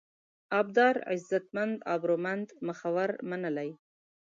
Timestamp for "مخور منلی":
2.67-3.69